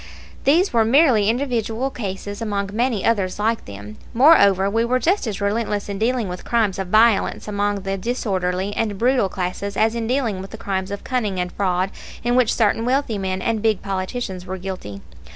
These 0.45 0.73
were 0.73 0.83
merely 0.83 1.29
individual 1.29 1.91
cases 1.91 2.41
among 2.41 2.71
many 2.73 3.05
others 3.05 3.37
like 3.37 3.65
them. 3.65 3.97
Moreover, 4.15 4.67
we 4.67 4.83
were 4.83 4.97
just 4.97 5.27
as 5.27 5.39
relentless 5.39 5.89
in 5.89 5.99
dealing 5.99 6.27
with 6.27 6.43
crimes 6.43 6.79
of 6.79 6.87
violence 6.87 7.47
among 7.47 7.81
the 7.81 7.97
disorderly 7.99 8.73
and 8.75 8.97
brutal 8.97 9.29
classes 9.29 9.77
as 9.77 9.93
in 9.93 10.07
dealing 10.07 10.41
with 10.41 10.49
the 10.49 10.57
crimes 10.57 10.89
of 10.89 11.03
cunning 11.03 11.39
and 11.39 11.51
fraud 11.51 11.91
of 12.25 12.33
which 12.33 12.51
certain 12.51 12.83
wealthy 12.83 13.19
men 13.19 13.43
and 13.43 13.61
big 13.61 13.83
politicians 13.83 14.43
were 14.43 14.57
guilty. 14.57 15.01